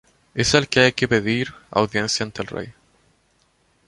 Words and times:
Es 0.33 0.55
al 0.55 0.67
que 0.67 0.79
hay 0.79 0.93
que 0.93 1.07
pedir 1.07 1.53
audiencia 1.69 2.23
ante 2.25 2.41
el 2.41 2.47
rey. 2.47 2.73